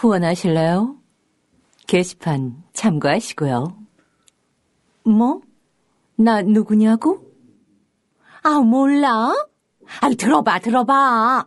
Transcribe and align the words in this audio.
후원하실래요? 0.00 0.96
게시판 1.86 2.62
참고하시고요. 2.72 3.76
뭐? 5.04 5.42
나 6.16 6.40
누구냐고? 6.40 7.20
아, 8.42 8.60
몰라? 8.60 9.30
아, 10.00 10.08
들어봐, 10.16 10.60
들어봐. 10.60 11.46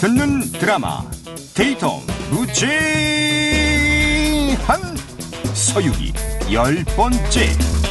듣는 0.00 0.40
드라마 0.58 1.02
데이터 1.54 1.98
무제한 2.30 2.56
서유기 5.54 6.12
열 6.52 6.84
번째 6.96 7.83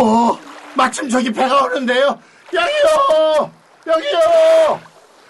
어 0.00 0.38
마침 0.74 1.08
저기 1.08 1.30
배가 1.30 1.64
오는데요. 1.64 2.18
여기요! 2.52 3.52
여기요! 3.86 4.80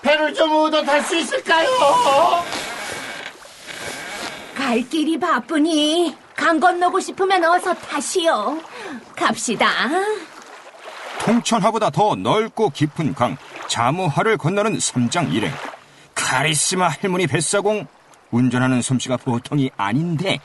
배를 0.01 0.33
좀 0.33 0.51
얻어 0.53 0.83
탈 0.83 1.03
수 1.03 1.17
있을까요? 1.17 1.69
갈 4.55 4.81
길이 4.89 5.19
바쁘니 5.19 6.17
강 6.37 6.61
건너고 6.61 7.01
싶으면 7.01 7.45
어서 7.45 7.75
타시오. 7.75 8.59
갑시다. 9.17 9.67
통천하보다 11.19 11.91
더 11.91 12.15
넓고 12.15 12.71
깊은 12.71 13.15
강 13.15 13.37
자무하를 13.67 14.39
건너는 14.39 14.79
삼장 14.81 15.33
일행. 15.33 15.53
카리스마 16.15 16.89
할머니 16.89 17.27
뱃사공 17.27 17.87
운전하는 18.31 18.83
솜씨가 18.83 19.17
보통이 19.19 19.71
아닌데 19.77 20.39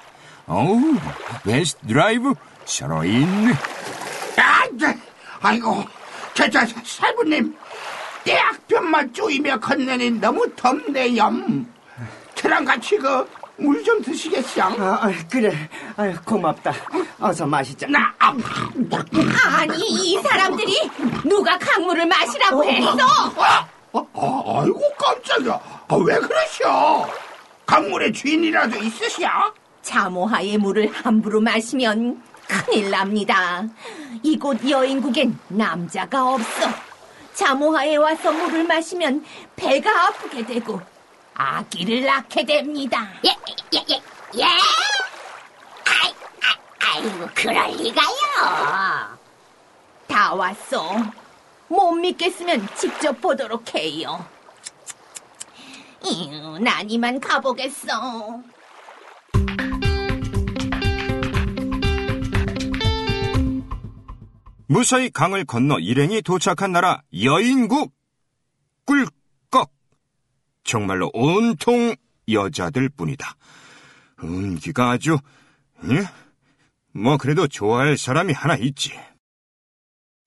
어우 0.48 0.95
베스트 1.43 1.85
드라이브 1.87 2.34
살아있네 2.65 3.53
아, 4.66 4.70
네. 4.74 4.99
아이고 5.41 5.84
저, 6.34 6.49
저, 6.49 6.66
저 6.66 6.76
살부님 6.84 7.55
대학병만 8.24 9.13
쪼이며 9.13 9.60
건너니 9.60 10.12
너무 10.12 10.49
덥네요 10.55 11.32
저랑 12.35 12.66
같이 12.66 12.98
그 12.98 13.26
물 13.58 13.84
좀 13.84 14.02
드시겠어 14.02 14.63
아, 14.63 14.99
아, 15.02 15.12
그래. 15.32 15.70
아유, 15.96 16.13
고맙다. 16.26 16.74
어서 17.20 17.46
마시자. 17.46 17.88
나 17.88 18.13
아, 18.20 18.34
아니, 19.60 19.77
이 19.80 20.21
사람들이 20.21 20.90
누가 21.24 21.58
강물을 21.58 22.05
마시라고 22.05 22.63
했어? 22.66 22.98
아, 23.38 23.68
아, 23.93 23.99
아, 24.13 24.62
아이고 24.62 24.82
깜짝이야 24.98 25.54
아, 25.88 25.96
왜 25.96 26.16
그러셔 26.20 27.08
강물의 27.66 28.12
주인이라도 28.12 28.77
있으셔 28.80 29.27
자모하의 29.82 30.58
물을 30.58 30.91
함부로 30.91 31.40
마시면 31.40 32.21
큰일 32.48 32.91
납니다. 32.91 33.63
이곳 34.24 34.68
여인국엔 34.70 35.38
남자가 35.49 36.34
없어. 36.34 36.70
자모하에 37.34 37.98
와서 37.98 38.32
물을 38.32 38.63
마시면 38.63 39.26
배가 39.55 40.07
아프게 40.07 40.46
되고 40.46 40.79
아기를 41.34 42.05
낳게 42.05 42.46
됩니다. 42.46 43.10
예, 43.26 43.29
예, 43.74 43.85
예, 43.91 44.02
예? 44.40 44.43
아이, 44.43 46.13
아, 46.41 46.93
아이고, 46.93 47.27
그럴 47.34 47.71
리가요. 47.71 49.18
다 50.07 50.34
왔어. 50.34 50.96
못 51.68 51.91
믿겠으면 51.91 52.70
직접 52.76 53.20
보도록 53.20 53.76
해요. 53.76 54.26
이유, 56.04 56.57
난 56.59 56.90
이만 56.90 57.20
가보겠어. 57.20 58.40
무사히 64.68 65.09
강을 65.09 65.46
건너 65.46 65.80
일행이 65.80 66.22
도착한 66.22 66.72
나라 66.72 67.02
여인국. 67.24 67.92
꿀꺽. 68.86 69.72
정말로 70.64 71.09
온통 71.14 71.96
여자들 72.31 72.90
뿐이다. 72.90 73.36
은기가 74.24 74.92
아주 74.92 75.18
예? 75.90 76.04
뭐 76.94 77.18
그래도 77.18 77.48
좋아할 77.48 77.98
사람이 77.98 78.34
하나 78.34 78.56
있지. 78.56 78.94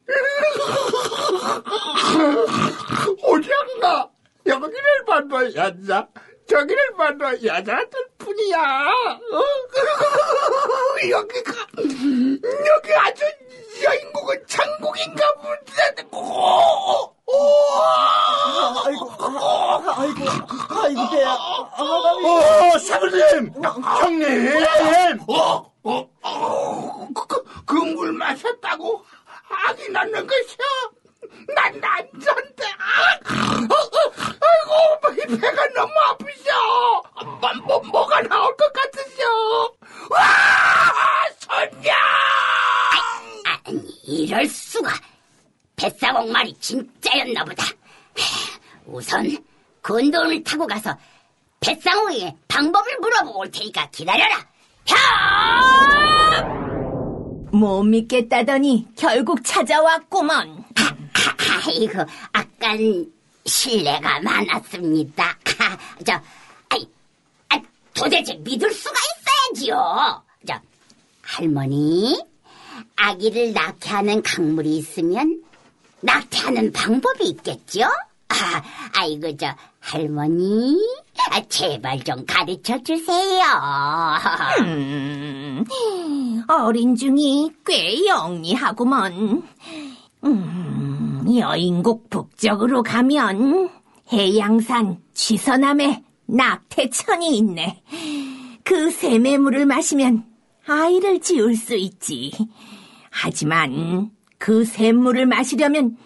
오장나 3.22 4.10
여기를 4.47 5.04
봐도 5.06 5.54
여자 5.54 6.09
저기를 6.48 6.93
봐도 6.97 7.25
여자들 7.44 8.09
뿐이야. 8.19 8.56
어? 8.56 9.44
여기가 11.10 11.53
여기 11.78 12.94
아주 12.94 13.25
여인국은 13.83 14.47
천국인가 14.47 15.25
보다. 15.34 15.59
아이고, 18.89 19.11
아, 19.19 19.83
아이고, 19.99 20.25
아이고, 20.81 21.11
배야. 21.11 21.31
아, 21.31 21.71
어, 21.83 22.78
사부님, 22.78 23.53
형님. 24.00 25.21
어, 25.28 25.72
어, 25.84 26.09
어, 26.22 27.09
그, 27.28 27.44
그물 27.66 28.12
마셨다고 28.12 29.05
아기 29.66 29.91
낳는 29.91 30.27
것이야? 30.27 30.66
난 31.55 31.81
남자인데. 31.81 32.65
아, 32.78 33.19
어, 33.62 33.75
어, 33.75 34.09
아이고, 34.41 35.34
이 35.34 35.39
배가 35.39 35.66
너무 35.75 35.93
아프셔. 36.10 36.50
뭐, 37.41 37.53
뭐, 37.65 37.81
뭐가 37.81 38.22
나올 38.22 38.56
것 38.56 38.72
같으셔. 38.72 39.25
와, 40.10 40.21
손녀. 41.41 41.93
이럴 44.08 44.46
수가. 44.48 44.91
뱃사공 45.76 46.32
말이 46.32 46.54
진짜였나 46.58 47.44
보다. 47.44 47.64
우선 48.86 49.36
곤돈을 49.82 50.42
타고 50.42 50.66
가서 50.66 50.96
뱃사공에게 51.60 52.34
방법을 52.48 52.98
물어보고 53.00 53.41
올 53.41 53.50
테니까 53.50 53.91
기다려라. 53.91 54.47
형! 54.86 54.97
못 57.52 57.82
믿겠다더니 57.82 58.88
결국 58.97 59.44
찾아왔구먼. 59.44 60.64
아이고, 61.66 62.04
아깐 62.32 63.06
신뢰가 63.44 64.20
많았습니다. 64.20 65.38
저, 66.04 66.12
아이, 66.70 66.88
아, 67.50 67.60
도대체 67.94 68.34
믿을 68.36 68.72
수가 68.72 68.94
있어야지요. 69.52 70.22
저, 70.47 70.60
할머니, 71.22 72.18
아기를 72.97 73.53
낳게 73.53 73.91
하는 73.91 74.22
강물이 74.22 74.77
있으면 74.77 75.43
낙태하는 76.00 76.72
방법이 76.72 77.28
있겠죠? 77.28 77.83
아, 78.28 78.62
아이고, 78.94 79.37
저, 79.37 79.55
할머니, 79.81 80.77
아, 81.31 81.41
제발 81.49 82.03
좀 82.05 82.25
가르쳐 82.27 82.81
주세요. 82.83 83.43
음, 84.61 85.65
어린 86.47 86.94
중이 86.94 87.50
꽤 87.66 88.06
영리하구먼. 88.06 89.43
음, 90.25 91.37
여인국 91.37 92.10
북쪽으로 92.10 92.83
가면 92.83 93.71
해양산 94.12 94.99
취서남에 95.15 96.03
낙태천이 96.27 97.37
있네. 97.39 97.83
그 98.62 98.91
샘의 98.91 99.39
마시면 99.65 100.25
아이를 100.68 101.20
지울 101.20 101.56
수 101.56 101.74
있지. 101.74 102.30
하지만 103.10 104.10
그 104.36 104.64
샘물을 104.64 105.24
마시려면 105.26 105.96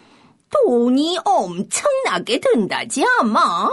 돈이 0.50 1.18
엄청나게 1.24 2.38
든다지 2.38 3.04
아마. 3.18 3.68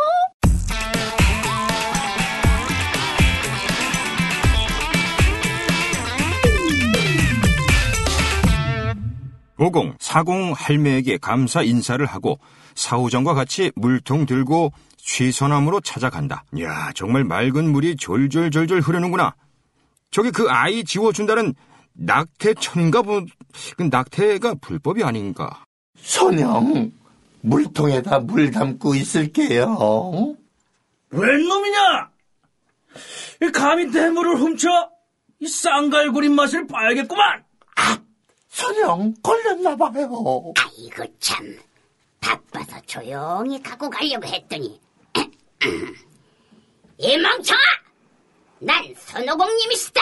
오공, 9.60 9.96
사공 10.00 10.54
할매에게 10.54 11.18
감사 11.18 11.62
인사를 11.62 12.04
하고 12.06 12.40
사우정과 12.76 13.34
같이 13.34 13.72
물통 13.76 14.26
들고 14.26 14.72
취선암으로 14.98 15.82
찾아간다. 15.82 16.46
야, 16.62 16.92
정말 16.96 17.26
맑은 17.26 17.70
물이 17.70 17.98
졸졸졸졸 17.98 18.80
흐르는구나. 18.80 19.36
저기 20.12 20.32
그 20.32 20.50
아이 20.50 20.84
지워준다는 20.84 21.54
낙태천가 21.94 23.02
보, 23.02 23.26
그 23.78 23.84
낙태가 23.84 24.56
불법이 24.62 25.04
아닌가. 25.04 25.64
손영, 25.98 26.92
물통에다 27.42 28.20
물 28.20 28.52
담고 28.52 28.96
있을게요. 28.96 30.36
웬 31.12 31.48
놈이냐? 31.48 32.10
이 33.42 33.52
감히 33.52 33.92
대물을 33.92 34.36
훔쳐 34.38 34.68
이 35.40 35.48
쌍갈고리 35.48 36.30
맛을 36.30 36.68
봐야겠구만. 36.68 37.44
손영, 38.50 39.14
걸렸나봐요. 39.22 40.54
아이고, 40.58 41.06
참. 41.20 41.58
바빠서 42.20 42.82
조용히 42.86 43.62
갖고 43.62 43.90
가려고 43.90 44.28
했더니. 44.28 44.80
이 46.98 47.18
멍청아! 47.18 47.60
난 48.60 48.94
손오공님이시다. 48.96 50.02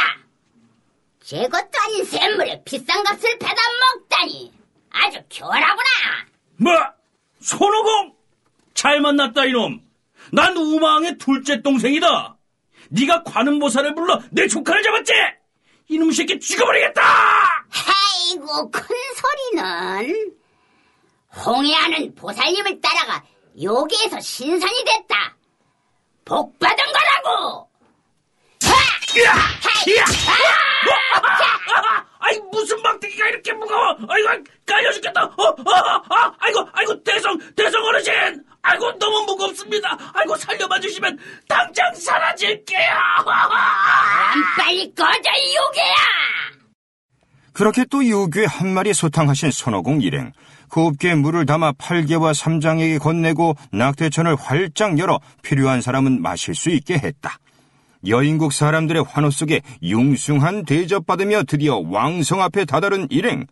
제 1.23 1.47
것도 1.47 1.69
아닌 1.85 2.05
샘물에 2.05 2.63
비싼 2.63 3.03
값을 3.03 3.37
받아 3.37 3.61
먹다니 3.79 4.51
아주 4.89 5.19
교활하구나. 5.29 5.85
뭐? 6.57 6.71
손오공? 7.41 8.15
잘 8.73 9.01
만났다 9.01 9.45
이놈. 9.45 9.81
난 10.31 10.55
우망의 10.57 11.17
둘째 11.17 11.61
동생이다. 11.61 12.35
네가 12.89 13.23
관음보살을 13.23 13.93
불러 13.95 14.21
내 14.31 14.47
조카를 14.47 14.81
잡았지? 14.83 15.13
이놈 15.89 16.11
새끼 16.11 16.39
죽여버리겠다! 16.39 17.01
아이고 17.71 18.71
큰 18.71 18.83
소리는 19.15 20.35
홍해하는 21.45 22.15
보살님을 22.15 22.81
따라가 22.81 23.23
여기에서 23.61 24.19
신선이 24.19 24.83
됐다. 24.85 25.37
복 26.25 26.57
받은 26.59 26.77
거라고. 26.77 27.66
아! 29.25 29.31
아, 31.15 32.05
아이 32.19 32.39
무슨 32.51 32.81
막대기가 32.81 33.27
이렇게 33.29 33.53
무거워? 33.53 33.97
아이고 34.09 34.43
깔려 34.65 34.91
죽겠다. 34.91 35.23
어, 35.23 35.43
어, 35.43 35.55
아, 36.09 36.31
아이고 36.39 36.67
아이고 36.73 37.03
대성 37.03 37.37
대성 37.55 37.83
어르신. 37.83 38.13
아이고 38.61 38.97
너무 38.99 39.25
무겁습니다. 39.25 39.97
아이고 40.13 40.35
살려봐 40.35 40.79
주시면 40.79 41.17
당장 41.47 41.93
사라질게요. 41.95 42.89
안 43.25 44.41
빨리 44.57 44.93
꺼져 44.93 45.29
이 45.37 45.55
요괴야. 45.55 45.95
그렇게 47.53 47.85
또 47.89 48.03
유교에 48.03 48.45
한 48.45 48.73
마리 48.73 48.93
소탕하신 48.93 49.51
손오공 49.51 50.01
일행. 50.01 50.31
곱게 50.69 51.15
물을 51.15 51.45
담아 51.45 51.73
팔개와 51.77 52.33
삼장에게 52.33 52.97
건네고 52.97 53.55
낙태천을 53.71 54.35
활짝 54.35 54.99
열어 54.99 55.19
필요한 55.41 55.81
사람은 55.81 56.21
마실 56.21 56.53
수 56.53 56.69
있게 56.69 56.95
했다. 56.95 57.37
여인국 58.07 58.53
사람들의 58.53 59.03
환호 59.07 59.29
속에 59.29 59.61
융숭한 59.83 60.65
대접받으며 60.65 61.43
드디어 61.43 61.77
왕성 61.77 62.41
앞에 62.41 62.65
다다른 62.65 63.07
일행. 63.09 63.47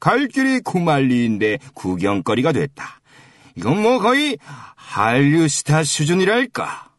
갈 0.00 0.28
길이 0.28 0.60
구만리인데 0.60 1.58
구경거리가 1.74 2.52
됐다. 2.52 3.00
이건 3.56 3.80
뭐 3.80 3.98
거의 4.00 4.36
한류 4.74 5.48
스타 5.48 5.82
수준이랄까. 5.82 6.90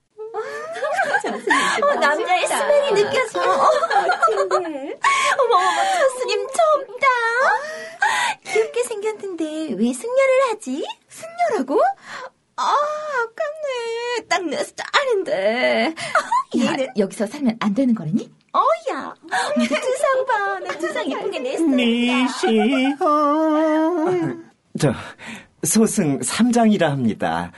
남자의 2.00 2.48
스멜이 2.48 2.92
느껴져. 2.94 3.42
어머, 3.42 4.56
어머, 4.56 5.60
교수님 6.00 6.48
젊다. 6.48 7.08
귀엽게 8.46 8.84
생겼는데 8.84 9.44
왜 9.78 9.94
승려를 9.94 10.34
하지? 10.50 10.86
승려라고? 11.10 11.82
아, 12.58 12.64
아깝네. 12.64 14.28
딱 14.30 14.44
내 14.46 14.64
스타일인데. 14.64 15.94
얘는 16.56 16.88
여기서 16.98 17.26
살면 17.28 17.58
안 17.60 17.74
되는 17.74 17.94
거라니? 17.96 18.30
어야. 18.54 19.14
내 19.58 19.68
두상 19.68 20.26
봐. 20.26 20.60
내 20.60 20.78
두상 20.78 21.12
예쁘게 21.12 21.40
내 21.40 21.58
스타일이야. 21.58 22.18
니시험. 22.24 22.98
저, 24.80 24.94
소승 25.64 26.22
삼장이라 26.22 26.92
합니다. 26.92 27.52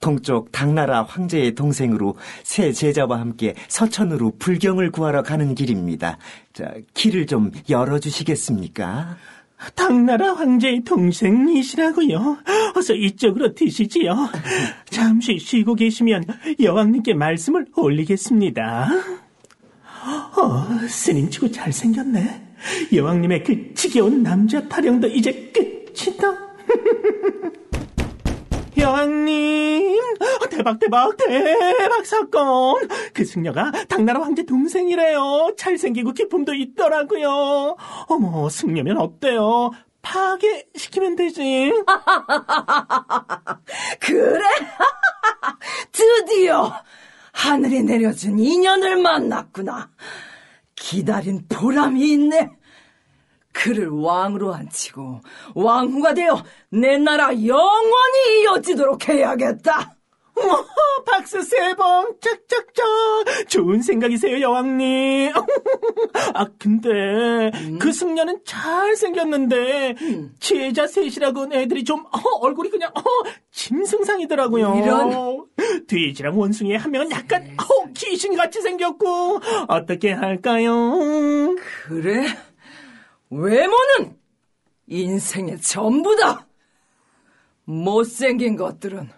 동쪽 0.00 0.50
당나라 0.50 1.04
황제의 1.04 1.54
동생으로 1.54 2.16
새 2.42 2.72
제자와 2.72 3.20
함께 3.20 3.54
서천으로 3.68 4.32
불경을 4.38 4.90
구하러 4.90 5.22
가는 5.22 5.54
길입니다. 5.54 6.18
자, 6.52 6.72
길을 6.94 7.26
좀 7.26 7.52
열어주시겠습니까? 7.70 9.16
당나라 9.74 10.34
황제의 10.34 10.84
동생이시라고요. 10.84 12.38
어서 12.76 12.94
이쪽으로 12.94 13.54
드시지요. 13.54 14.28
잠시 14.90 15.38
쉬고 15.38 15.74
계시면 15.74 16.24
여왕님께 16.60 17.14
말씀을 17.14 17.66
올리겠습니다. 17.76 18.88
어, 20.36 20.88
스님치고 20.88 21.50
잘생겼네. 21.50 22.48
여왕님의 22.92 23.44
그 23.44 23.74
지겨운 23.74 24.22
남자 24.22 24.68
타령도 24.68 25.08
이제 25.08 25.52
끝이다. 25.52 26.52
여왕님, 28.82 30.00
대박, 30.50 30.80
대박, 30.80 31.16
대박 31.16 32.04
사건. 32.04 32.88
그 33.14 33.24
승려가 33.24 33.70
당나라 33.88 34.20
황제 34.22 34.44
동생이래요. 34.44 35.54
잘생기고 35.56 36.12
기품도 36.12 36.52
있더라고요. 36.54 37.76
어머, 38.08 38.48
승려면 38.48 38.98
어때요? 38.98 39.70
파괴시키면 40.02 41.14
되지. 41.14 41.72
그래? 44.00 44.42
드디어 45.92 46.72
하늘이 47.32 47.84
내려준 47.84 48.40
인연을 48.40 48.96
만났구나. 48.96 49.90
기다린 50.74 51.46
보람이 51.48 52.12
있네. 52.14 52.50
그를 53.52 53.88
왕으로 53.88 54.54
앉히고 54.54 55.20
왕후가 55.54 56.14
되어 56.14 56.42
내 56.70 56.96
나라 56.98 57.28
영원히 57.46 58.42
이어지도록 58.42 59.08
해야겠다. 59.08 59.96
와, 60.34 60.64
박수 61.04 61.42
세 61.42 61.74
번, 61.74 62.08
짝짝짝. 62.20 63.48
좋은 63.48 63.82
생각이세요, 63.82 64.40
여왕님. 64.40 65.32
아, 66.34 66.46
근데, 66.58 67.50
그 67.78 67.92
승려는 67.92 68.40
잘생겼는데, 68.44 69.94
제자 70.40 70.86
셋이라고 70.86 71.48
애들이 71.52 71.84
좀, 71.84 72.00
어, 72.06 72.18
얼굴이 72.40 72.70
그냥, 72.70 72.90
어, 72.94 73.02
짐승상이더라고요. 73.52 74.80
이런. 74.82 75.46
돼지랑 75.86 76.38
원숭이 76.38 76.76
한 76.76 76.90
명은 76.90 77.10
약간, 77.10 77.54
어, 77.58 77.92
귀신같이 77.94 78.62
생겼고, 78.62 79.40
어떻게 79.68 80.12
할까요? 80.12 81.54
그래? 81.84 82.26
외모는 83.32 84.18
인생의 84.86 85.58
전부다. 85.62 86.46
못생긴 87.64 88.56
것들은 88.56 89.08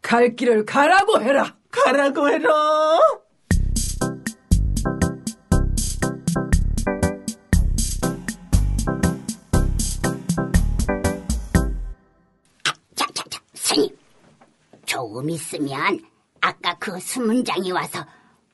갈 0.00 0.36
길을 0.36 0.64
가라고 0.64 1.20
해라. 1.20 1.56
가라고 1.68 2.28
해라. 2.28 2.50
자, 12.94 13.06
자, 13.12 13.24
자, 13.28 13.40
스님. 13.54 13.90
조금 14.86 15.28
있으면 15.30 15.98
아까 16.40 16.78
그 16.78 17.00
수문장이 17.00 17.72
와서 17.72 18.06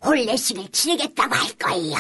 혼례식을 0.03 0.69
치르겠다고 0.71 1.35
할 1.35 1.53
거예요. 1.59 1.97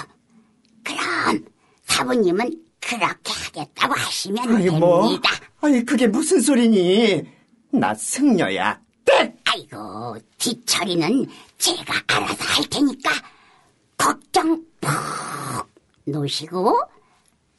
그럼 0.82 1.44
사부님은 1.82 2.64
그렇게 2.86 3.32
하겠다고 3.32 3.94
하시면 3.94 4.54
아니, 4.54 4.68
뭐. 4.70 5.02
됩니다. 5.02 5.30
아니, 5.60 5.84
그게 5.84 6.06
무슨 6.06 6.40
소리니? 6.40 7.22
나 7.72 7.94
승려야. 7.94 8.80
아이고, 9.44 10.16
뒤처리는 10.38 11.26
제가 11.58 11.94
알아서 12.08 12.44
할 12.44 12.64
테니까 12.68 13.10
걱정 13.96 14.62
푹 14.80 14.90
놓으시고 16.04 16.78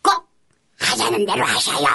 꼭 0.04 0.30
하자는 0.78 1.26
대로 1.26 1.44
하셔요. 1.44 1.88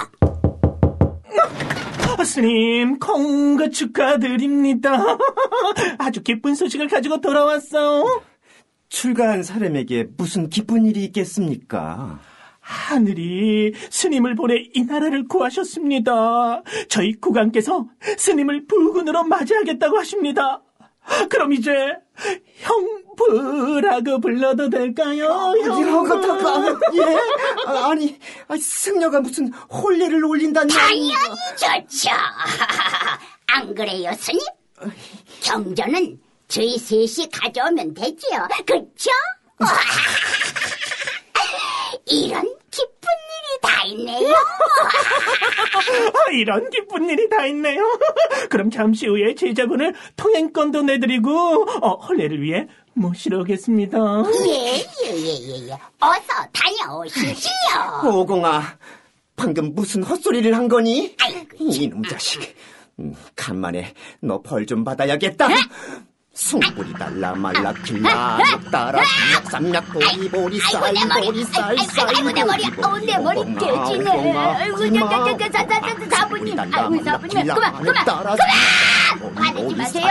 아, 2.17 2.23
스님, 2.23 2.99
konga 2.99 3.69
축하드립니다. 3.69 4.91
아주 5.97 6.21
기쁜 6.21 6.53
소식을 6.55 6.87
가지고 6.87 7.21
돌아왔어. 7.21 8.21
출가한 8.89 9.41
사람에게 9.41 10.07
무슨 10.17 10.49
기쁜 10.49 10.85
일이 10.85 11.03
있겠습니까? 11.05 12.19
하늘이 12.71 13.73
스님을 13.89 14.35
보내 14.35 14.69
이 14.73 14.83
나라를 14.83 15.27
구하셨습니다. 15.27 16.63
저희 16.87 17.13
국왕께서 17.13 17.85
스님을 18.17 18.65
부군으로 18.65 19.23
맞이하겠다고 19.25 19.97
하십니다. 19.99 20.61
그럼 21.29 21.51
이제 21.51 21.71
형부라고 22.59 24.21
불러도 24.21 24.69
될까요? 24.69 25.53
다 26.37 26.77
예? 26.93 27.17
아, 27.65 27.89
아니, 27.89 28.17
아니, 28.47 28.61
승려가 28.61 29.19
무슨 29.19 29.51
혼례를 29.51 30.23
올린다는 30.23 30.69
당연히 30.69 31.11
좋죠. 31.57 32.09
안 33.47 33.75
그래요, 33.75 34.11
스님? 34.17 34.39
경전은 35.41 36.19
저희 36.47 36.77
셋이 36.77 37.29
가져오면 37.31 37.93
되지요. 37.95 38.47
그쵸? 38.65 39.09
이런 42.05 42.60
기쁜 42.71 43.09
일이 43.27 43.61
다 43.61 43.83
있네요. 43.85 44.33
아, 46.15 46.31
이런 46.33 46.69
기쁜 46.69 47.09
일이 47.09 47.29
다 47.29 47.45
있네요. 47.47 47.81
그럼 48.49 48.69
잠시 48.71 49.07
후에 49.07 49.35
제자분을 49.35 49.93
통행권도 50.15 50.83
내드리고 50.83 51.31
어, 51.81 51.95
혼례를 52.05 52.41
위해 52.41 52.67
모시러 52.93 53.39
오겠습니다. 53.41 53.97
예, 54.47 54.85
예, 55.05 55.09
예, 55.09 55.15
예, 55.15 55.67
예. 55.69 55.71
어서 55.99 56.47
다녀오시지요. 56.53 58.11
오공아, 58.13 58.61
방금 59.35 59.73
무슨 59.75 60.03
헛소리를 60.03 60.53
한 60.55 60.67
거니? 60.67 61.15
아이고, 61.21 61.57
이놈 61.59 62.03
자식. 62.03 62.55
음, 62.99 63.13
간만에 63.35 63.93
너 64.21 64.41
벌 64.41 64.65
좀 64.65 64.83
받아야겠다. 64.83 65.47
숭불이 66.33 66.93
달라 66.93 67.33
말라 67.35 67.73
길라 67.85 68.37
따라 68.71 69.03
삼약 69.51 69.85
보리 69.91 70.29
보리 70.29 70.59
쌀 70.61 70.93
보리 71.25 71.43
쌀 71.43 71.77
쌀. 71.79 72.07
아이고 72.07 72.31
내 72.31 72.43
머리, 72.45 72.65
아우 72.81 72.97
내 72.99 73.17
머리 73.17 73.43
돼지네. 73.55 74.37
아이고 74.37 74.77
저저저저 74.77 76.09
사부님, 76.09 76.57
아이고 76.57 77.03
사부님, 77.03 77.47
그만 77.53 77.73
그만 77.83 78.05
그만 78.05 78.37
화내지 79.35 79.75
마세요. 79.75 80.07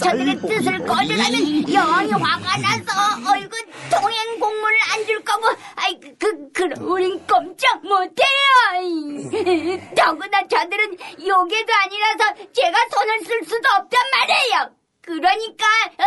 저들의 0.00 0.40
뜻을 0.40 0.78
거절하면 0.86 1.72
영원히 1.74 2.12
화가 2.12 2.56
나서 2.58 3.30
얼굴 3.32 3.58
동행 3.90 4.40
공문을 4.40 4.76
안 4.94 5.02
줄 5.06 5.22
거고, 5.24 5.46
아이 5.76 5.98
그, 6.00 6.16
그 6.18 6.52
그럼 6.54 6.88
우린 6.90 7.20
꼼짝 7.26 7.82
못해요. 7.82 8.32
더구나 9.94 10.40
저들은 10.48 10.96
요괴도 11.26 11.72
아니라서 11.84 12.34
제가 12.54 12.78
손을 12.94 13.20
쓸 13.26 13.40
수도 13.44 13.68
없단 13.78 14.00
말이에요. 14.12 14.81
그러니까 15.02 15.64
어? 15.98 16.04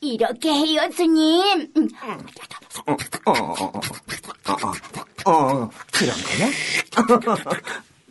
이렇게 0.00 0.52
해요, 0.52 0.80
스님. 0.92 1.72
음. 1.76 1.88
어, 2.86 2.92
어, 3.26 3.32
어, 3.32 3.52
어, 5.30 5.70
그런 5.92 6.14
거야? 6.26 6.48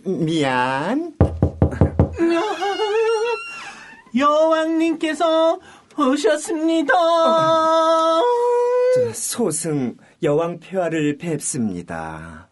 미안. 0.03 1.13
여왕님께서 4.15 5.59
오셨습니다. 5.97 6.93
저 8.95 9.13
소승 9.13 9.95
여왕 10.21 10.59
폐하를 10.59 11.17
뵙습니다. 11.17 12.47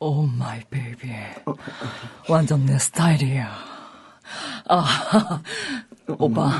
Oh 0.00 0.22
my 0.26 0.62
baby. 0.70 1.08
완전 2.28 2.64
내 2.66 2.78
스타일이야. 2.78 3.50
아, 4.68 5.42
오빠. 6.08 6.52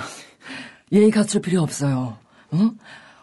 예의 0.93 1.11
갖출 1.11 1.41
필요 1.41 1.63
없어요. 1.63 2.17
응? 2.55 2.77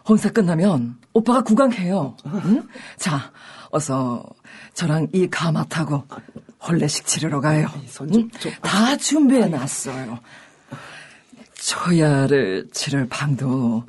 혼사 0.08 0.30
끝나면 0.30 0.96
오빠가 1.12 1.42
국왕 1.42 1.82
해요. 1.82 2.16
응? 2.26 2.68
자, 2.96 3.30
어서 3.70 4.24
저랑 4.74 5.08
이 5.12 5.28
가마 5.28 5.64
타고 5.64 6.04
혼례식 6.66 7.06
치르러 7.06 7.40
가요. 7.40 7.68
응? 8.16 8.28
다 8.62 8.96
준비해 8.96 9.46
놨어요. 9.46 10.18
초야를 11.54 12.68
치를 12.72 13.08
방도 13.08 13.84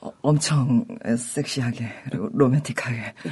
어, 0.00 0.10
엄청 0.22 0.84
섹시하게 1.16 1.88
그리고 2.04 2.28
로맨틱하게 2.32 3.14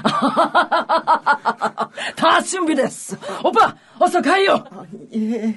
다 2.16 2.40
준비됐어. 2.42 3.16
오빠 3.44 3.74
어서 3.98 4.20
가요. 4.22 4.62
예. 5.14 5.54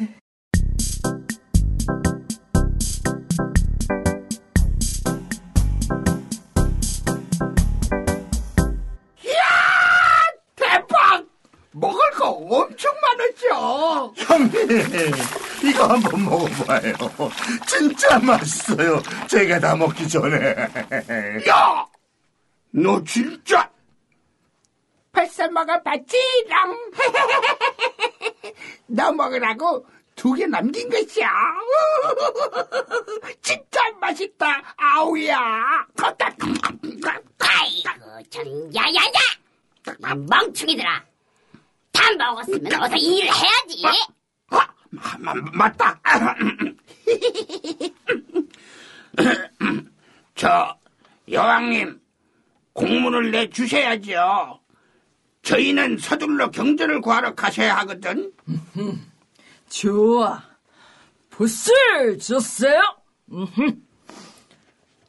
16만 12.92 13.20
원이요. 13.20 14.14
형님, 14.18 14.52
이거 15.64 15.86
한번 15.88 16.26
먹어봐요. 16.26 16.94
진짜 17.68 18.20
맛있어요. 18.20 19.02
제가 19.28 19.60
다 19.60 19.76
먹기 19.76 20.08
전에. 20.08 20.56
야, 21.48 21.86
너 22.72 23.04
진짜 23.04 23.70
벌써 25.12 25.48
먹어봤지랑. 25.50 26.92
너 28.88 29.12
먹으라고 29.12 29.86
두 30.16 30.34
개 30.36 30.46
남긴 30.46 30.90
것이야. 30.90 31.30
진짜 33.42 33.82
맛있다. 34.00 34.62
아우야. 34.78 35.86
걷다. 35.98 36.30
아이고, 37.40 38.30
전 38.30 38.76
야야야! 38.76 39.12
아, 40.04 40.14
멍충이들아! 40.16 41.04
다 41.92 42.02
먹었으면 42.18 42.82
어서 42.82 42.96
일을 42.96 43.28
해야지! 43.28 43.84
아, 44.50 44.68
마, 44.90 45.34
마, 45.34 45.34
맞다 45.54 46.00
저 50.36 50.78
여왕님 51.30 52.00
공문을 52.74 53.32
내 53.32 53.50
주셔야죠 53.50 54.60
저희는 55.44 55.98
서둘러 55.98 56.52
경전을 56.52 57.02
구하러 57.02 57.34
가셔야 57.36 57.78
하거든 57.80 58.32
좋아. 59.72 60.44
붓을 61.30 62.20
주세요. 62.20 62.80
음흠. 63.32 63.78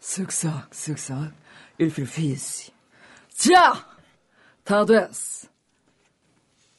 쓱싹 0.00 0.70
쓱싹 0.70 1.32
일필피시. 1.78 2.72
자, 3.28 3.86
다 4.64 4.84
됐어. 4.86 5.48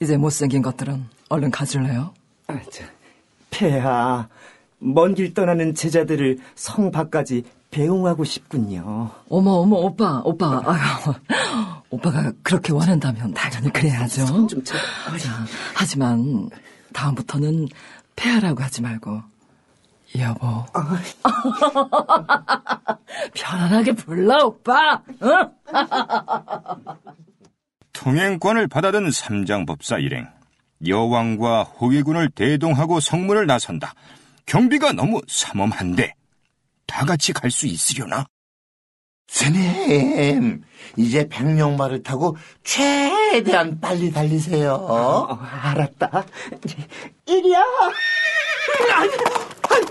이제 0.04 0.18
못생긴 0.18 0.62
것들은 0.62 1.06
얼른 1.30 1.50
가질래요? 1.52 2.14
아, 2.48 2.60
저, 2.72 2.84
폐하, 3.50 4.28
먼 4.80 5.14
길 5.16 5.34
떠나는 5.34 5.74
제자들을 5.76 6.40
성 6.56 6.92
밖까지 6.92 7.44
배웅하고 7.72 8.24
싶군요. 8.24 9.10
어머 9.30 9.52
어머 9.52 9.78
오빠 9.78 10.22
오빠 10.26 10.62
아유 10.66 10.80
오빠가 11.90 12.32
그렇게 12.44 12.72
원한다면 12.74 13.34
당연히 13.34 13.72
그래야죠. 13.72 14.26
손좀 14.28 14.64
쳐. 14.64 14.76
자, 14.78 15.46
하지만 15.74 16.50
다음부터는 16.94 17.68
폐하라고 18.16 18.62
하지 18.62 18.82
말고 18.84 19.22
여보. 20.20 20.66
편안하게 23.34 23.94
불러 23.94 24.46
오빠. 24.46 25.02
응? 25.24 25.50
통행권을 28.04 28.68
받아든 28.68 29.12
삼장법사 29.12 29.98
일행. 30.00 30.28
여왕과 30.86 31.64
호위군을 31.64 32.32
대동하고 32.32 33.00
성문을 33.00 33.46
나선다. 33.48 33.94
경비가 34.46 34.92
너무 34.92 35.22
삼엄한데 35.30 36.14
다 36.86 37.06
같이 37.06 37.32
갈 37.32 37.50
수 37.50 37.66
있으려나? 37.66 38.26
스님, 39.30 40.62
이제 40.98 41.26
백령말을 41.30 42.04
타고 42.04 42.36
최대한 42.66 43.80
빨리 43.80 44.12
달리세요. 44.12 44.74
어, 44.74 45.36
알았다. 45.42 46.26
이리야! 47.26 47.64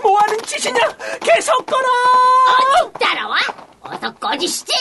뭐하는 0.03 0.37
짓이냐? 0.43 0.77
계속 1.19 1.65
걸어! 1.65 1.87
어디 2.83 2.93
따라와? 2.99 3.37
어서 3.81 4.13
꺼지시지! 4.13 4.71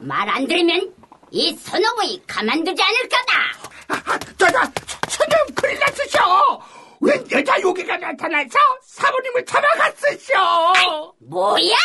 말 0.00 0.28
안 0.28 0.46
들으면 0.48 0.92
이 1.36 1.54
손오공이 1.54 2.22
가만두지 2.26 2.82
않을 2.82 3.08
거다! 3.10 4.24
저저 4.38 4.58
저좀 5.06 5.54
큰일 5.54 5.78
났으셔 5.80 6.62
웬 6.98 7.30
여자 7.30 7.60
요괴가 7.60 7.98
나타나서 7.98 8.58
사모님을 8.82 9.44
잡아갔으셔 9.44 11.12
뭐야? 11.28 11.76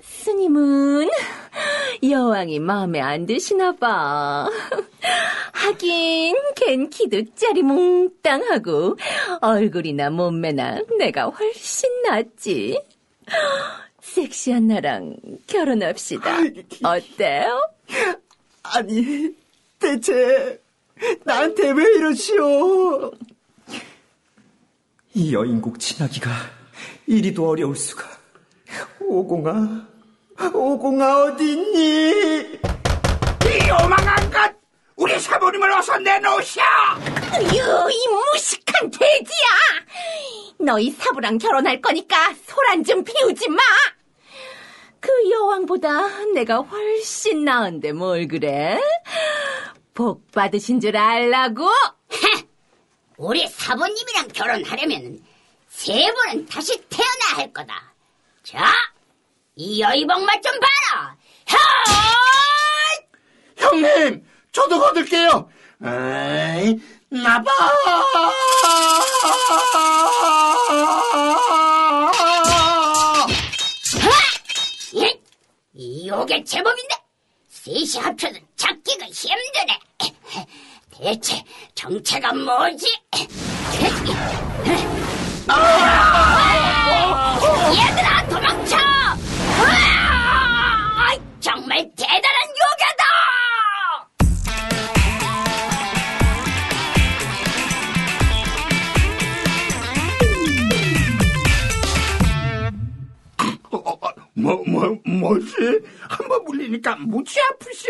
스님은 0.00 1.10
여왕이 2.08 2.60
마음에 2.60 3.02
안 3.02 3.26
드시나 3.26 3.72
봐. 3.72 4.48
하긴 5.68 6.34
걘 6.56 6.88
키도 6.88 7.34
짜리 7.34 7.62
몽땅하고 7.62 8.96
얼굴이나 9.42 10.08
몸매나 10.08 10.80
내가 10.98 11.26
훨씬 11.26 11.90
낫지. 12.04 12.80
섹시한 14.00 14.68
나랑 14.68 15.16
결혼합시다. 15.46 16.38
어때요? 16.82 17.70
아니, 18.62 19.34
대체 19.78 20.58
나한테 21.24 21.70
왜 21.72 21.84
이러시오? 21.96 23.12
이 25.12 25.34
여인국 25.34 25.78
지나기가 25.78 26.30
이리도 27.06 27.46
어려울 27.46 27.76
수가. 27.76 28.04
오공아, 29.00 29.86
오공아 30.54 31.24
어딨니? 31.24 32.10
이 33.44 33.68
요망한 33.68 34.30
것 34.30 34.57
우리 34.98 35.18
사모님을 35.18 35.70
어서 35.72 35.96
내놓으셔 35.98 36.60
으유, 37.34 37.88
이 37.90 38.08
무식한 38.08 38.90
돼지야! 38.90 39.46
너희 40.58 40.90
사부랑 40.90 41.38
결혼할 41.38 41.80
거니까 41.80 42.34
소란 42.46 42.82
좀 42.82 43.04
피우지 43.04 43.48
마! 43.48 43.62
그 44.98 45.08
여왕보다 45.30 46.24
내가 46.34 46.56
훨씬 46.58 47.44
나은데 47.44 47.92
뭘 47.92 48.26
그래? 48.26 48.80
복 49.94 50.28
받으신 50.32 50.80
줄 50.80 50.96
알라고? 50.96 51.70
우리 53.16 53.46
사부님이랑 53.46 54.28
결혼하려면 54.34 55.20
세 55.68 56.12
번은 56.12 56.46
다시 56.46 56.76
태어나야 56.88 57.36
할 57.36 57.52
거다. 57.52 57.94
자, 58.42 58.64
이 59.54 59.80
여의봉 59.80 60.24
맛 60.24 60.42
좀 60.42 60.52
봐라. 60.58 61.16
혀! 61.46 61.56
형님 63.56 64.26
저도 64.52 64.80
거둘게요. 64.80 65.48
에이, 65.84 66.80
나봐! 67.10 67.50
예? 74.96 75.20
이게 75.74 76.44
제법인데 76.44 76.94
셋이 77.48 78.02
합쳐도 78.02 78.38
잡기가 78.56 79.06
힘드네. 79.06 79.78
대체 80.90 81.44
정체가 81.74 82.32
뭐지? 82.32 82.86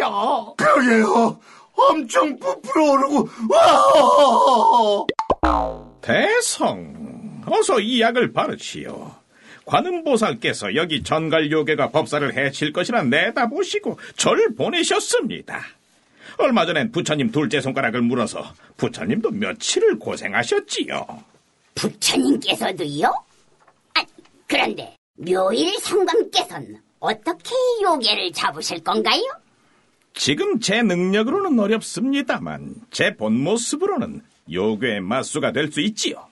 아프셔. 0.09 0.55
그러게요. 0.57 1.41
엄청 1.75 2.37
부풀어 2.39 2.93
오르고, 2.93 3.29
와! 3.51 5.07
대성, 6.01 7.43
어서 7.47 7.79
이 7.81 8.01
약을 8.01 8.33
바르시오. 8.33 9.13
관음보살께서 9.65 10.75
여기 10.75 11.03
전갈요괴가 11.03 11.91
법사를 11.91 12.37
해칠 12.37 12.73
것이라 12.73 13.03
내다보시고 13.05 13.99
절 14.17 14.55
보내셨습니다. 14.57 15.63
얼마 16.39 16.65
전엔 16.65 16.91
부처님 16.91 17.31
둘째 17.31 17.61
손가락을 17.61 18.01
물어서 18.03 18.43
부처님도 18.77 19.31
며칠을 19.33 19.99
고생하셨지요. 19.99 21.07
부처님께서도요? 21.75 23.07
아, 23.95 24.05
그런데 24.47 24.97
묘일 25.17 25.79
성감께서는 25.81 26.81
어떻게 27.01 27.55
요괴를 27.83 28.33
잡으실 28.33 28.83
건가요? 28.83 29.23
지금 30.19 30.59
제 30.59 30.83
능력으로는 30.83 31.59
어렵습니다만 31.61 32.75
제 32.91 33.17
본 33.17 33.41
모습으로는 33.41 34.21
요괴의 34.51 35.01
맞수가 35.01 35.53
될 35.53 35.71
수 35.71 35.81
있지요. 35.81 36.27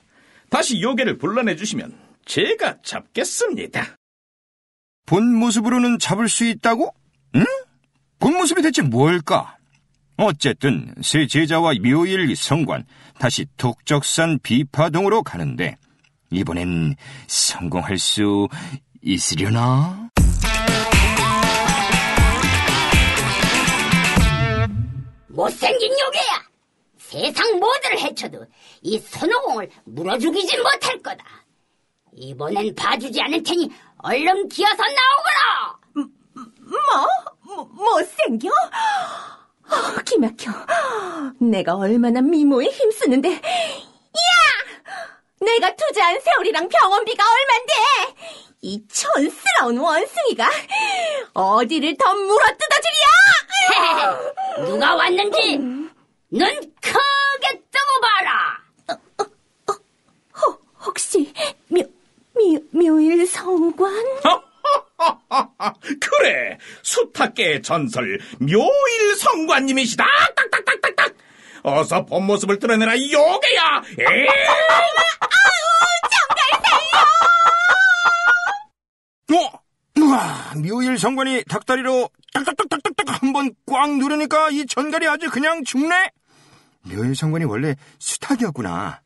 다시 0.51 0.81
요괴를 0.81 1.19
불러내 1.19 1.55
주시면 1.55 1.97
제가 2.25 2.79
잡겠습니다. 2.83 3.97
본 5.07 5.33
모습으로는 5.35 5.99
잡을 6.01 6.29
수 6.29 6.45
있다고? 6.45 6.93
응? 7.37 7.45
본 8.19 8.35
모습이 8.35 8.61
대체 8.63 8.83
뭘까? 8.83 9.57
어쨌든 10.17 10.93
새 11.01 11.27
제자와 11.29 11.75
묘일 11.85 12.35
성관 12.35 12.85
다시 13.21 13.47
독적산 13.57 14.41
비파동으로 14.43 15.23
가는데 15.23 15.77
이번엔 16.33 16.97
성공할 17.29 17.99
수 17.99 18.49
있으려나? 19.03 20.06
못생긴 25.37 25.93
요괴야! 25.93 26.47
세상 26.99 27.61
모두를 27.61 27.99
해쳐도 28.01 28.47
이 28.81 28.99
손오공을 28.99 29.71
물어주기진 29.85 30.63
못할 30.63 31.01
거다. 31.03 31.25
이번엔 32.15 32.75
봐주지 32.75 33.21
않을 33.21 33.43
테니 33.43 33.71
얼른 33.99 34.49
기어서 34.49 34.77
나오거라! 34.77 35.79
뭐? 36.65 37.07
뭐, 37.43 37.65
못생겨? 37.65 38.49
어, 38.49 40.01
기막혀. 40.07 40.51
내가 41.39 41.77
얼마나 41.77 42.23
미모에 42.23 42.67
힘쓰는데. 42.67 43.31
야! 43.35 43.41
내가 45.39 45.77
투자한 45.77 46.19
세월이랑 46.19 46.69
병원비가 46.69 47.23
얼만데! 47.23 48.17
이 48.63 48.83
촌스러운 48.89 49.77
원숭이가 49.79 50.51
어디를 51.35 51.95
더 51.99 52.15
물어뜯어 52.15 52.77
주랴! 52.83 54.33
누가 54.65 54.95
왔는지 54.95 55.59
눈 55.59 56.41
크게 56.81 57.61
뜨고 57.71 58.01
봐라! 58.01 58.59
호, 60.39 60.59
혹시 60.85 61.33
묘, 61.69 61.81
묘, 62.35 62.59
묘일 62.73 63.27
성관? 63.27 63.93
그래, 66.01 66.59
수탁계의 66.83 67.63
전설 67.63 68.19
묘일 68.41 69.17
성관님이시다. 69.17 70.05
딱딱딱딱딱. 70.37 71.15
어서 71.63 72.05
본 72.05 72.25
모습을 72.27 72.59
드러내라 72.59 72.95
이 72.95 73.13
요괴야. 73.13 73.83
에이! 73.99 74.27
어? 79.35 79.61
우와, 79.99 80.53
묘일 80.65 80.99
성관이 80.99 81.45
닭다리로 81.45 82.09
딱딱딱딱딱딱 82.45 83.23
한번 83.23 83.51
꽉 83.67 83.97
누르니까 83.97 84.51
이 84.51 84.67
전갈이 84.67 85.07
아주 85.09 85.31
그냥 85.31 85.65
죽네? 85.65 86.11
묘일 86.83 87.15
성관이 87.15 87.45
원래 87.47 87.75
수탉이었구나. 87.99 89.01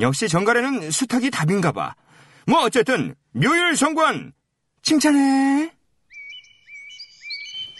역시 0.00 0.28
전갈에는 0.28 0.90
수탉이 0.90 1.30
답인가 1.30 1.70
봐. 1.72 1.94
뭐 2.46 2.62
어쨌든 2.62 3.14
묘일 3.32 3.76
성관 3.76 4.32
칭찬해. 4.82 5.70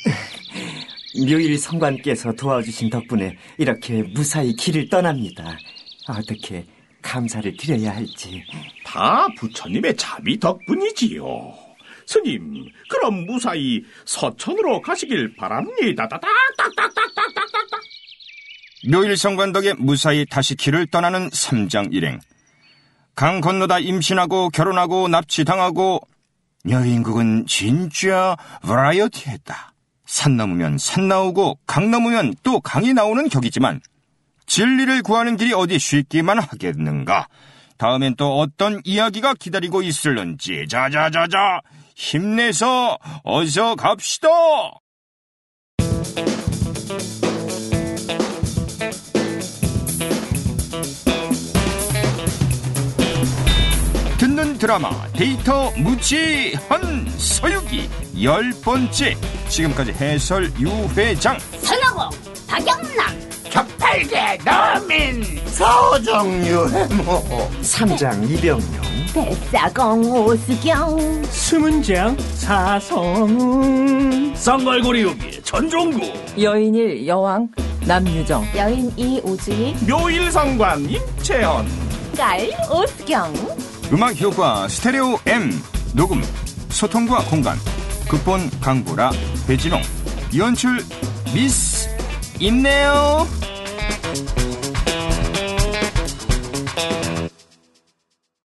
묘일 1.29 1.59
성관께서 1.59 2.33
도와주신 2.33 2.91
덕분에 2.91 3.37
이렇게 3.59 4.03
무사히 4.03 4.55
길을 4.55 4.89
떠납니다. 4.89 5.57
어떻게 6.09 6.65
감사를 7.03 7.57
드려야 7.57 7.95
할지. 7.97 8.45
다 8.85 9.27
부처님의 9.37 9.97
자비 9.97 10.39
덕분이지요. 10.39 11.66
스님, 12.07 12.65
그럼 12.89 13.27
무사히 13.27 13.85
서천으로 14.05 14.81
가시길 14.81 15.35
바랍니다. 15.37 16.09
묘일성관덕에 18.89 19.75
무사히 19.75 20.25
다시 20.25 20.55
길을 20.55 20.87
떠나는 20.87 21.31
삼장 21.33 21.89
일행. 21.91 22.21
강 23.17 23.41
건너다 23.41 23.81
임신하고 23.81 24.51
결혼하고 24.51 25.09
납치당하고 25.09 26.01
여인국은 26.69 27.47
진짜 27.47 28.37
브라이어티했다. 28.63 29.73
산 30.05 30.37
넘으면 30.37 30.79
산 30.79 31.09
나오고 31.09 31.59
강 31.67 31.91
넘으면 31.91 32.35
또 32.43 32.61
강이 32.61 32.93
나오는 32.93 33.29
격이지만 33.29 33.81
진리를 34.47 35.03
구하는 35.03 35.37
길이 35.37 35.53
어디 35.53 35.79
쉽기만 35.79 36.39
하겠는가. 36.39 37.27
다음엔 37.79 38.15
또 38.17 38.39
어떤 38.39 38.81
이야기가 38.85 39.35
기다리고 39.35 39.83
있을는지 39.83 40.67
자자자자 40.69 41.61
힘내서 41.97 42.99
어서 43.25 43.75
갑시다. 43.75 44.29
듣는 54.19 54.59
드라마 54.59 54.91
데이터 55.13 55.71
무지한 55.73 57.09
서유기 57.19 57.89
열 58.23 58.51
번째. 58.63 59.17
지금까지 59.49 59.93
해설 59.93 60.53
유회장. 60.59 61.39
선호공 61.39 62.11
박영남 62.47 63.26
적팔계 63.57 64.39
너민. 64.45 65.25
서정유 65.47 66.69
해모. 66.69 67.51
삼장 67.63 68.23
이병용. 68.25 68.61
뱃사공 69.15 70.13
오수경. 70.13 71.25
수문장 71.25 72.19
사성운 72.35 74.35
쌍갈고리 74.37 75.05
요기 75.05 75.43
전종구. 75.43 76.01
여인일 76.39 77.07
여왕 77.07 77.49
남유정. 77.87 78.47
여인 78.57 78.93
이 78.95 79.23
오주희 79.25 79.77
묘일 79.89 80.31
성관 80.31 80.91
임채연. 80.91 81.67
깔 82.15 82.51
오수경. 82.71 83.33
음악 83.91 84.21
효과 84.21 84.69
스테레오 84.69 85.19
M. 85.25 85.51
녹음. 85.95 86.23
소통과 86.69 87.21
공간. 87.21 87.57
극본 88.07 88.51
강보라 88.61 89.13
배진홍. 89.47 89.81
연출 90.37 90.85
미스 91.33 91.76
있네요. 92.41 93.27